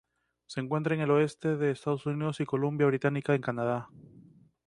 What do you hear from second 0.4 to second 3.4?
Se encuentra en el oeste de Estados Unidos y Columbia Británica